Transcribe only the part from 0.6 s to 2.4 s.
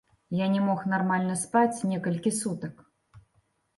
мог нармальна спаць некалькі